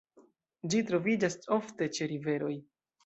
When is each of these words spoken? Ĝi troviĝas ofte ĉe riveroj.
Ĝi 0.73 0.79
troviĝas 0.87 1.37
ofte 1.59 1.89
ĉe 1.99 2.09
riveroj. 2.13 2.55